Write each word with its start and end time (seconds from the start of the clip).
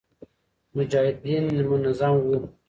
مجاهدین 0.75 1.61
منظم 1.61 2.11
و 2.11 2.47